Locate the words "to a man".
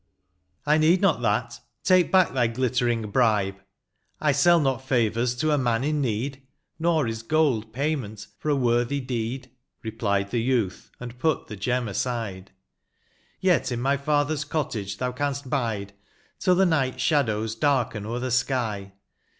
5.35-5.83